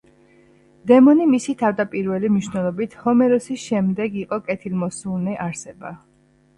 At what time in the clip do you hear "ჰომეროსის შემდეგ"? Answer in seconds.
3.05-4.19